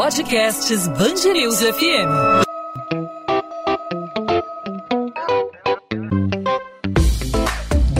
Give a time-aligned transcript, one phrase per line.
[0.00, 2.44] Podcasts Bangerils FM.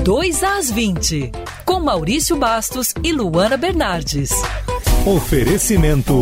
[0.04, 1.32] Dois às 20,
[1.64, 4.30] com Maurício Bastos e Luana Bernardes.
[5.04, 6.14] Oferecimento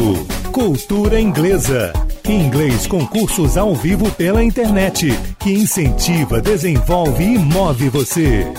[0.51, 1.93] Cultura Inglesa.
[2.25, 8.51] Inglês com cursos ao vivo pela internet, que incentiva, desenvolve e move você.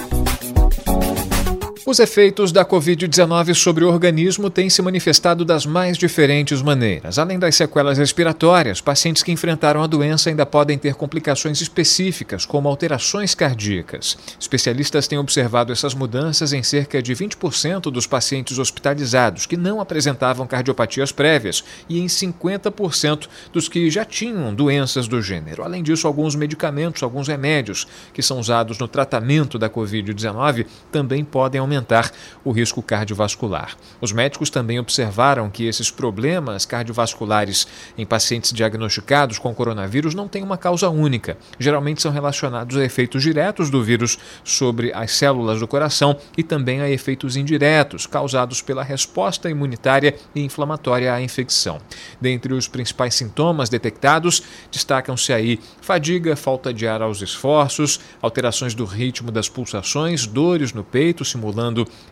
[1.89, 7.17] Os efeitos da Covid-19 sobre o organismo têm se manifestado das mais diferentes maneiras.
[7.17, 12.67] Além das sequelas respiratórias, pacientes que enfrentaram a doença ainda podem ter complicações específicas, como
[12.67, 14.17] alterações cardíacas.
[14.37, 20.45] Especialistas têm observado essas mudanças em cerca de 20% dos pacientes hospitalizados que não apresentavam
[20.45, 25.63] cardiopatias prévias e em 50% dos que já tinham doenças do gênero.
[25.63, 31.61] Além disso, alguns medicamentos, alguns remédios que são usados no tratamento da Covid-19 também podem
[31.61, 32.11] aumentar aumentar
[32.43, 33.77] o risco cardiovascular.
[34.01, 40.43] Os médicos também observaram que esses problemas cardiovasculares em pacientes diagnosticados com coronavírus não têm
[40.43, 41.37] uma causa única.
[41.59, 46.81] Geralmente são relacionados a efeitos diretos do vírus sobre as células do coração e também
[46.81, 51.79] a efeitos indiretos causados pela resposta imunitária e inflamatória à infecção.
[52.19, 54.41] Dentre os principais sintomas detectados,
[54.71, 60.83] destacam-se aí fadiga, falta de ar aos esforços, alterações do ritmo das pulsações, dores no
[60.83, 61.66] peito simulando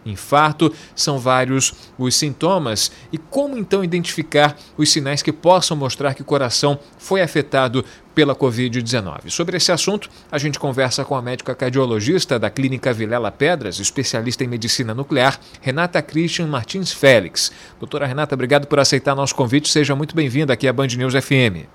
[0.05, 0.73] infarto.
[0.95, 2.91] São vários os sintomas.
[3.11, 8.33] E como então identificar os sinais que possam mostrar que o coração foi afetado pela
[8.33, 9.29] Covid-19.
[9.29, 14.43] Sobre esse assunto, a gente conversa com a médica cardiologista da Clínica Vilela Pedras, especialista
[14.43, 17.51] em medicina nuclear, Renata Christian Martins Félix.
[17.77, 19.69] Doutora Renata, obrigado por aceitar nosso convite.
[19.69, 21.67] Seja muito bem-vinda aqui à Band News FM.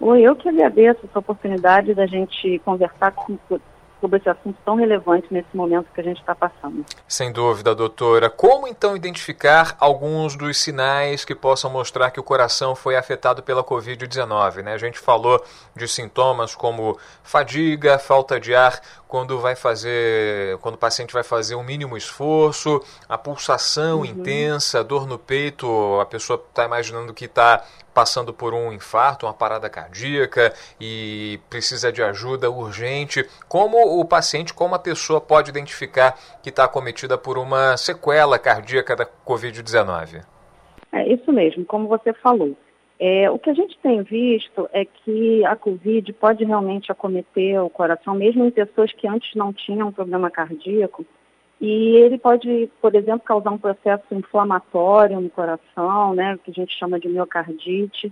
[0.00, 3.36] Oi, eu que agradeço essa oportunidade da gente conversar com,
[4.00, 6.84] sobre esse assunto tão relevante nesse momento que a gente está passando.
[7.06, 8.30] Sem dúvida, doutora.
[8.30, 13.62] Como então identificar alguns dos sinais que possam mostrar que o coração foi afetado pela
[13.62, 14.62] Covid-19?
[14.62, 14.74] Né?
[14.74, 15.42] A gente falou
[15.76, 18.80] de sintomas como fadiga, falta de ar
[19.10, 24.04] quando vai fazer, quando o paciente vai fazer um mínimo esforço, a pulsação uhum.
[24.04, 29.34] intensa, dor no peito, a pessoa está imaginando que está passando por um infarto, uma
[29.34, 33.28] parada cardíaca e precisa de ajuda urgente.
[33.48, 38.94] Como o paciente, como a pessoa pode identificar que está acometida por uma sequela cardíaca
[38.94, 40.24] da Covid-19?
[40.92, 42.56] É isso mesmo, como você falou.
[42.98, 47.70] É, o que a gente tem visto é que a Covid pode realmente acometer o
[47.70, 51.04] coração, mesmo em pessoas que antes não tinham problema cardíaco,
[51.60, 56.78] e ele pode, por exemplo, causar um processo inflamatório no coração, né, que a gente
[56.78, 58.10] chama de miocardite.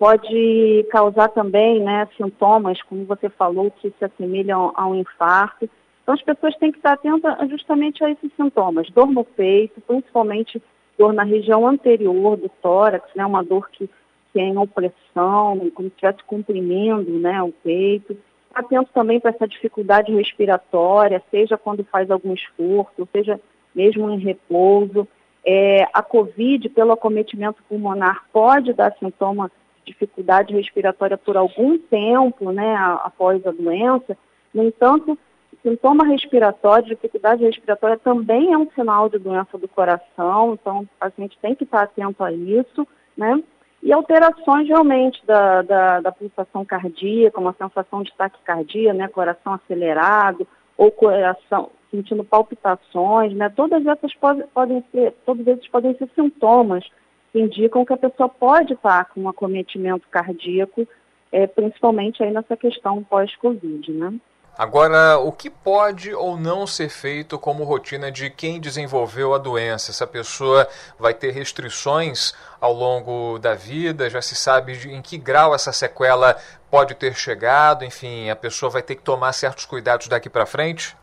[0.00, 5.68] Pode causar também né, sintomas, como você falou, que se assemelham a um infarto.
[6.02, 8.88] Então, as pessoas têm que estar atentas justamente a esses sintomas.
[8.92, 10.62] Dor no peito, principalmente
[10.98, 13.90] dor na região anterior do tórax, né, uma dor que
[14.32, 18.16] tem opressão, como se estivesse comprimindo né, o peito.
[18.54, 23.38] Atento também para essa dificuldade respiratória, seja quando faz algum esforço, seja
[23.74, 25.06] mesmo em repouso.
[25.44, 29.50] É, a COVID, pelo acometimento pulmonar, pode dar sintoma
[29.84, 34.16] dificuldade respiratória por algum tempo né, após a doença.
[34.52, 35.18] No entanto,
[35.62, 41.38] sintoma respiratório, dificuldade respiratória também é um sinal de doença do coração, então o paciente
[41.40, 42.86] tem que estar atento a isso,
[43.16, 43.42] né?
[43.82, 50.46] E alterações realmente da, da, da pulsação cardíaca, uma sensação de taquicardia, né, coração acelerado,
[50.76, 56.84] ou coração sentindo palpitações, né, todas essas pode, podem ser, todos esses podem ser sintomas
[57.34, 60.86] indicam que a pessoa pode estar com um acometimento cardíaco,
[61.32, 64.14] é, principalmente aí nessa questão pós-Covid, né?
[64.58, 69.90] Agora, o que pode ou não ser feito como rotina de quem desenvolveu a doença?
[69.90, 70.68] Essa pessoa
[70.98, 74.10] vai ter restrições ao longo da vida?
[74.10, 76.36] Já se sabe em que grau essa sequela
[76.70, 77.86] pode ter chegado?
[77.86, 80.94] Enfim, a pessoa vai ter que tomar certos cuidados daqui para frente?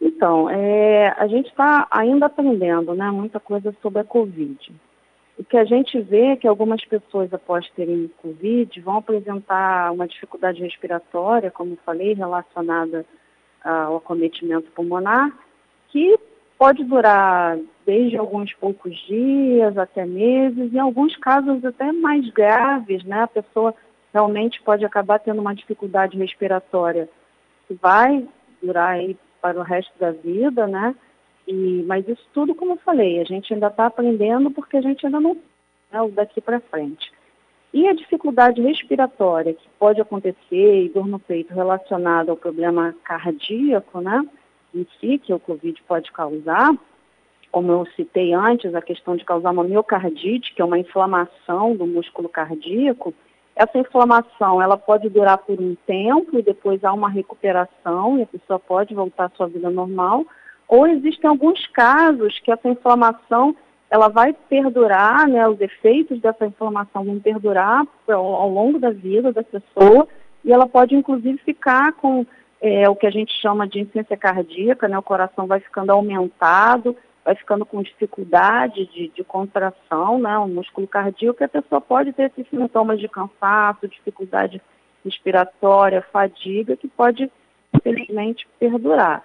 [0.00, 4.72] Então, é, a gente está ainda aprendendo né, muita coisa sobre a Covid.
[5.36, 10.06] O que a gente vê é que algumas pessoas, após terem Covid, vão apresentar uma
[10.06, 13.04] dificuldade respiratória, como falei, relacionada
[13.62, 15.32] ao acometimento pulmonar,
[15.88, 16.16] que
[16.56, 23.22] pode durar desde alguns poucos dias até meses, em alguns casos até mais graves, né?
[23.22, 23.74] A pessoa
[24.12, 27.08] realmente pode acabar tendo uma dificuldade respiratória
[27.66, 28.26] que vai
[28.62, 30.94] durar aí para o resto da vida, né?
[31.46, 35.04] E, mas isso tudo, como eu falei, a gente ainda está aprendendo porque a gente
[35.04, 35.34] ainda não
[35.92, 37.12] né, daqui para frente.
[37.72, 44.00] E a dificuldade respiratória que pode acontecer e dor no peito relacionada ao problema cardíaco,
[44.00, 44.24] né,
[44.74, 46.74] em si, que o Covid pode causar,
[47.50, 51.86] como eu citei antes, a questão de causar uma miocardite, que é uma inflamação do
[51.86, 53.14] músculo cardíaco,
[53.56, 58.26] essa inflamação ela pode durar por um tempo e depois há uma recuperação e a
[58.26, 60.26] pessoa pode voltar à sua vida normal,
[60.68, 63.54] ou existem alguns casos que essa inflamação
[63.90, 69.42] ela vai perdurar, né, os efeitos dessa inflamação vão perdurar ao, longo da vida da
[69.42, 70.08] pessoa
[70.44, 72.26] e ela pode inclusive ficar com
[72.60, 76.96] é, o que a gente chama de insuficiência cardíaca, né, o coração vai ficando aumentado,
[77.24, 82.12] vai ficando com dificuldade de, de contração, né, o músculo cardíaco, e a pessoa pode
[82.12, 84.60] ter esses sintomas de cansaço, dificuldade
[85.04, 87.30] respiratória, fadiga, que pode,
[87.74, 89.22] infelizmente, perdurar.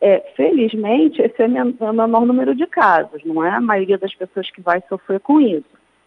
[0.00, 4.48] É, felizmente, esse é o menor número de casos, não é a maioria das pessoas
[4.50, 5.66] que vai sofrer com isso.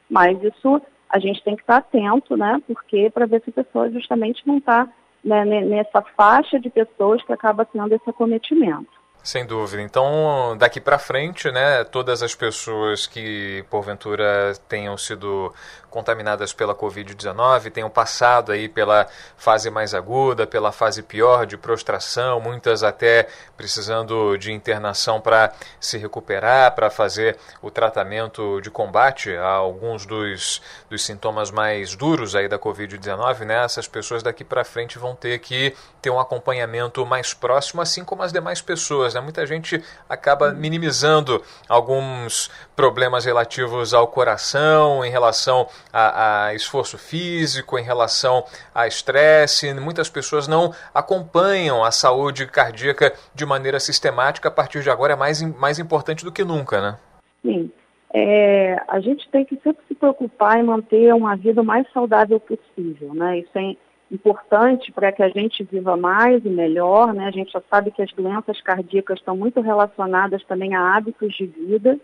[0.09, 2.61] Mas isso a gente tem que estar atento, né?
[2.65, 4.87] Porque para ver se a pessoa justamente não está
[5.23, 9.01] né, nessa faixa de pessoas que acaba tendo esse acometimento.
[9.23, 9.83] Sem dúvida.
[9.83, 15.53] Então, daqui para frente, né, todas as pessoas que porventura tenham sido
[15.91, 19.05] contaminadas pela Covid-19 tenham passado aí pela
[19.37, 23.27] fase mais aguda, pela fase pior de prostração, muitas até
[23.57, 30.61] precisando de internação para se recuperar, para fazer o tratamento de combate a alguns dos,
[30.89, 33.63] dos sintomas mais duros aí da Covid-19, né?
[33.65, 38.23] Essas pessoas daqui para frente vão ter que ter um acompanhamento mais próximo, assim como
[38.23, 39.19] as demais pessoas, né?
[39.19, 47.77] Muita gente acaba minimizando alguns problemas relativos ao coração, em relação a, a esforço físico,
[47.77, 48.43] em relação
[48.73, 49.73] a estresse.
[49.73, 54.49] Muitas pessoas não acompanham a saúde cardíaca de maneira sistemática.
[54.49, 56.97] A partir de agora é mais, mais importante do que nunca, né?
[57.41, 57.71] Sim.
[58.13, 62.39] É, a gente tem que sempre se preocupar em manter uma vida o mais saudável
[62.39, 63.39] possível, né?
[63.39, 63.75] Isso é
[64.11, 67.25] importante para que a gente viva mais e melhor, né?
[67.25, 71.45] A gente já sabe que as doenças cardíacas estão muito relacionadas também a hábitos de
[71.45, 71.97] vida.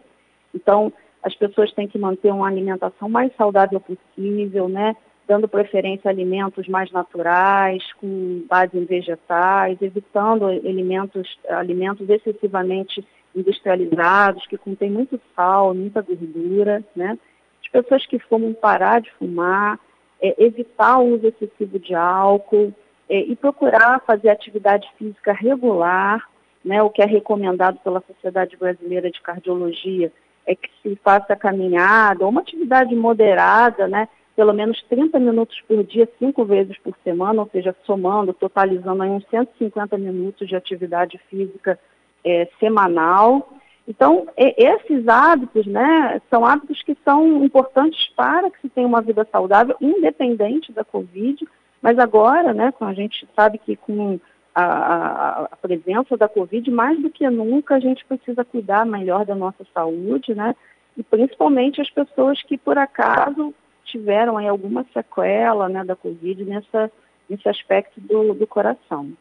[0.56, 0.94] Então,
[1.28, 4.96] as pessoas têm que manter uma alimentação mais saudável possível, né?
[5.28, 14.48] Dando preferência a alimentos mais naturais, com base em vegetais, evitando alimentos, alimentos excessivamente industrializados,
[14.48, 17.20] que contêm muito sal, muita gordura, né?
[17.62, 19.78] As pessoas que fumam parar de fumar,
[20.22, 22.74] é, evitar o uso excessivo de álcool
[23.10, 26.26] é, e procurar fazer atividade física regular,
[26.64, 26.82] né?
[26.82, 30.10] O que é recomendado pela Sociedade Brasileira de Cardiologia
[30.48, 34.08] é que se faça caminhada ou uma atividade moderada, né?
[34.36, 39.10] Pelo menos 30 minutos por dia, cinco vezes por semana, ou seja, somando, totalizando aí
[39.10, 41.78] uns 150 minutos de atividade física
[42.24, 43.50] é, semanal.
[43.88, 49.28] Então, esses hábitos, né, são hábitos que são importantes para que se tenha uma vida
[49.32, 51.48] saudável, independente da Covid,
[51.82, 54.20] mas agora, né, a gente sabe que com
[54.60, 59.36] a, a, presença da Covid, mais do que nunca a gente precisa cuidar melhor da
[59.36, 60.56] nossa saúde, né?
[60.98, 63.54] E principalmente as pessoas que por acaso
[63.86, 66.92] tiveram aí alguma sequela né, da Covid nessa,
[67.30, 69.12] nesse aspecto do, do coração.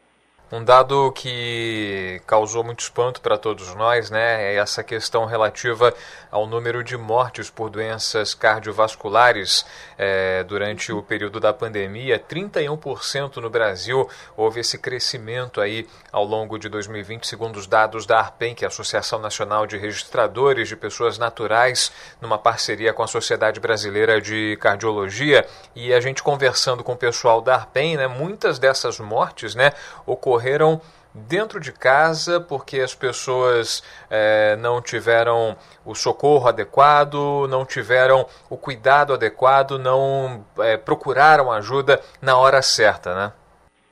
[0.50, 5.93] Um dado que causou muito espanto para todos nós, né, é essa questão relativa
[6.31, 9.66] ao número de mortes por doenças cardiovasculares
[9.98, 12.16] é, durante o período da pandemia.
[12.20, 18.20] 31% no Brasil houve esse crescimento aí ao longo de 2020, segundo os dados da
[18.20, 21.90] ARPEN, que é a Associação Nacional de Registradores de Pessoas Naturais,
[22.21, 25.44] numa parceria com a Sociedade Brasileira de Cardiologia.
[25.75, 29.73] E a gente conversando com o pessoal da ARPEN, né, muitas dessas mortes, né,
[30.06, 30.81] ocorreram ocorreram
[31.14, 38.57] dentro de casa porque as pessoas é, não tiveram o socorro adequado, não tiveram o
[38.57, 43.33] cuidado adequado, não é, procuraram ajuda na hora certa, né?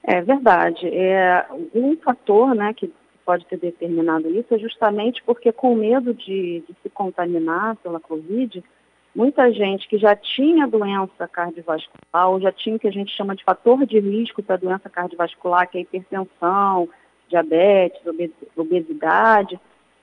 [0.07, 0.87] É verdade.
[0.87, 2.93] É, um fator né, que
[3.25, 8.63] pode ter determinado isso é justamente porque com medo de, de se contaminar pela Covid,
[9.14, 13.37] muita gente que já tinha doença cardiovascular, ou já tinha o que a gente chama
[13.37, 16.88] de fator de risco para doença cardiovascular, que é hipertensão,
[17.28, 18.00] diabetes,
[18.56, 19.59] obesidade.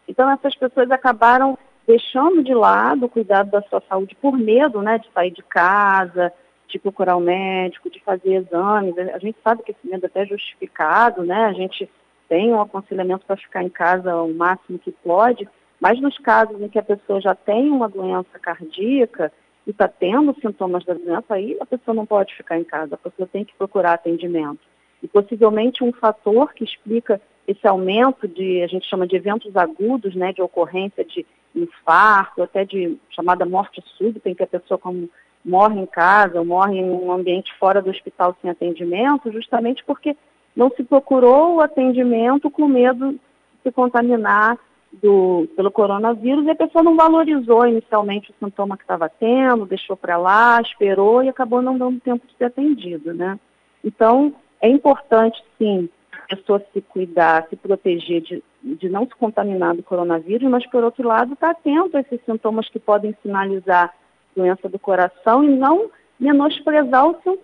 [0.07, 4.97] Então, essas pessoas acabaram deixando de lado o cuidado da sua saúde por medo né,
[4.97, 6.31] de sair de casa,
[6.67, 8.97] de procurar o um médico, de fazer exames.
[8.97, 11.45] A gente sabe que esse medo é até justificado, né?
[11.45, 11.89] A gente
[12.29, 15.49] tem um aconselhamento para ficar em casa o máximo que pode,
[15.81, 19.33] mas nos casos em que a pessoa já tem uma doença cardíaca
[19.65, 23.09] e está tendo sintomas da doença, aí a pessoa não pode ficar em casa, a
[23.09, 24.59] pessoa tem que procurar atendimento.
[25.01, 30.13] E possivelmente um fator que explica esse aumento de, a gente chama de eventos agudos,
[30.13, 35.09] né, de ocorrência de infarto, até de chamada morte súbita, em que a pessoa como
[35.43, 40.15] morre em casa ou morre em um ambiente fora do hospital sem atendimento, justamente porque
[40.55, 43.19] não se procurou o atendimento com medo de
[43.63, 44.59] se contaminar
[44.93, 49.95] do, pelo coronavírus e a pessoa não valorizou inicialmente o sintoma que estava tendo, deixou
[49.95, 53.39] para lá, esperou e acabou não dando tempo de ser atendido, né?
[53.83, 59.75] Então, é importante, sim, a pessoa se cuidar, se proteger de, de não se contaminar
[59.75, 63.93] do coronavírus, mas, por outro lado, estar tá atento a esses sintomas que podem sinalizar
[64.35, 67.39] doença do coração e não menosprezar o sintoma.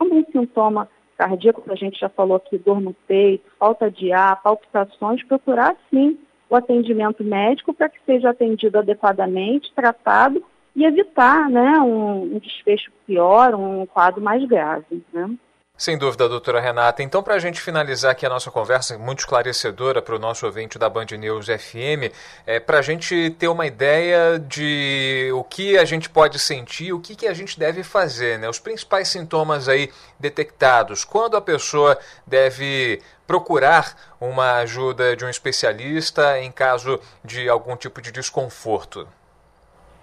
[0.00, 4.40] Um sintoma cardíaco, que a gente já falou aqui, dor no peito, falta de ar,
[4.40, 6.16] palpitações, procurar, sim,
[6.48, 10.42] o atendimento médico para que seja atendido adequadamente, tratado
[10.74, 15.02] e evitar né, um, um desfecho pior, um quadro mais grave.
[15.12, 15.30] Né?
[15.78, 17.04] Sem dúvida, doutora Renata.
[17.04, 20.76] Então, para a gente finalizar aqui a nossa conversa, muito esclarecedora para o nosso ouvinte
[20.76, 22.12] da Band News FM,
[22.44, 26.98] é, para a gente ter uma ideia de o que a gente pode sentir, o
[26.98, 28.48] que, que a gente deve fazer, né?
[28.48, 36.40] Os principais sintomas aí detectados, quando a pessoa deve procurar uma ajuda de um especialista
[36.40, 39.06] em caso de algum tipo de desconforto.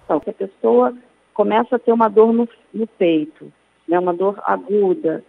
[0.06, 0.94] Então, se a pessoa
[1.34, 3.52] começa a ter uma dor no, no peito,
[3.86, 5.22] né, uma dor aguda,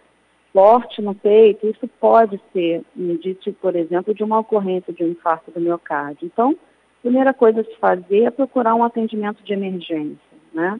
[0.53, 5.51] forte no peito, isso pode ser indício, por exemplo, de uma ocorrência de um infarto
[5.51, 6.25] do miocárdio.
[6.25, 10.17] Então, a primeira coisa a se fazer é procurar um atendimento de emergência,
[10.53, 10.79] né?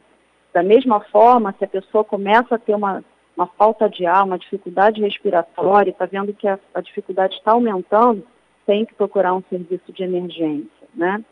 [0.52, 3.04] Da mesma forma, se a pessoa começa a ter uma,
[3.36, 8.26] uma falta de ar, uma dificuldade respiratória, está vendo que a, a dificuldade está aumentando,
[8.66, 11.22] tem que procurar um serviço de emergência, né?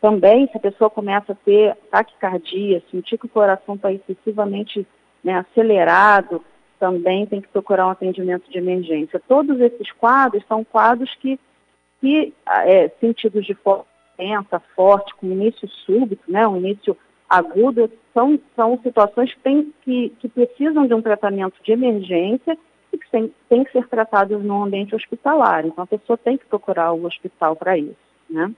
[0.00, 4.86] Também, se a pessoa começa a ter taquicardia, sentir que o coração está excessivamente
[5.22, 6.44] né, acelerado,
[6.78, 9.20] também tem que procurar um atendimento de emergência.
[9.26, 11.38] Todos esses quadros são quadros que,
[12.00, 13.86] que é, sentidos de força
[14.18, 16.96] intensa, forte, com início súbito, né, um início
[17.28, 22.58] agudo, são, são situações que, tem, que, que precisam de um tratamento de emergência
[22.92, 25.66] e que tem, tem que ser tratados no ambiente hospitalar.
[25.66, 27.96] Então, a pessoa tem que procurar o hospital para isso,
[28.28, 28.50] né?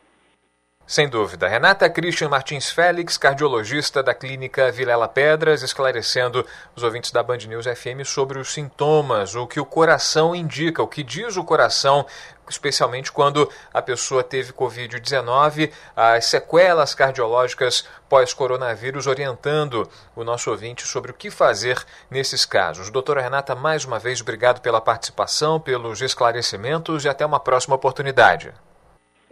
[0.90, 1.46] Sem dúvida.
[1.46, 6.44] Renata Christian Martins Félix, cardiologista da Clínica Vilela Pedras, esclarecendo
[6.74, 10.88] os ouvintes da Band News FM sobre os sintomas, o que o coração indica, o
[10.88, 12.04] que diz o coração,
[12.48, 21.12] especialmente quando a pessoa teve Covid-19, as sequelas cardiológicas pós-coronavírus, orientando o nosso ouvinte sobre
[21.12, 21.80] o que fazer
[22.10, 22.90] nesses casos.
[22.90, 28.52] Doutora Renata, mais uma vez, obrigado pela participação, pelos esclarecimentos e até uma próxima oportunidade.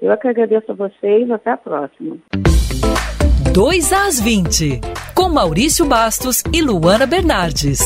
[0.01, 1.31] Eu é que agradeço a vocês.
[1.31, 2.17] Até a próxima.
[3.53, 4.81] 2 às 20,
[5.15, 7.81] com Maurício Bastos e Luana Bernardes.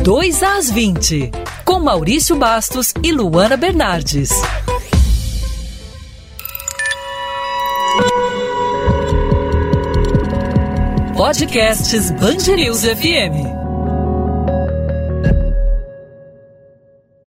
[0.03, 1.31] Dois às 20,
[1.65, 4.31] com Maurício Bastos e Luana Bernardes.
[11.17, 12.11] Podcasts
[12.49, 13.60] News FM.